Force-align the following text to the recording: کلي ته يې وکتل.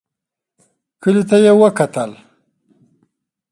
کلي 1.01 1.23
ته 1.29 1.37
يې 1.43 1.51
وکتل. 1.61 2.11